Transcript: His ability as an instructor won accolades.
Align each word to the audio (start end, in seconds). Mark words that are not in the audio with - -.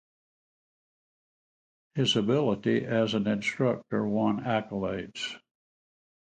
His 1.93 2.15
ability 2.15 2.83
as 2.87 3.13
an 3.13 3.27
instructor 3.27 4.03
won 4.03 4.39
accolades. 4.45 5.37